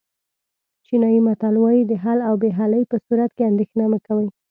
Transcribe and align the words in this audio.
چینایي 0.85 1.19
متل 1.27 1.55
وایي 1.59 1.81
د 1.87 1.93
حل 2.03 2.19
او 2.27 2.35
بې 2.41 2.49
حلۍ 2.59 2.83
په 2.91 2.97
صورت 3.05 3.31
کې 3.37 3.43
اندېښنه 3.51 3.85
مه 3.91 3.99
کوئ. 4.07 4.27